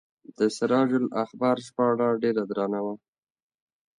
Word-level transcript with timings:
د 0.37 0.39
سراج 0.57 0.89
الاخبار 1.01 1.57
ژباړه 1.67 2.07
ډیره 2.23 2.43
درنه 2.49 2.79
وه. 2.85 2.95